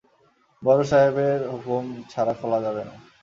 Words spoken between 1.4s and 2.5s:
হুকুম ছাড়া